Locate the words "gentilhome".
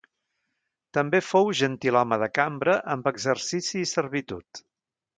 1.59-2.19